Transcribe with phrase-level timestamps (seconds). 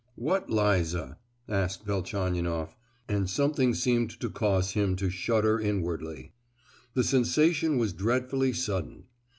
[0.15, 6.33] "What Liza?" asked Velchaninoff,—and something seemed to cause him to shudder inwardly.
[6.95, 9.03] The sensation was dreadfully sudden.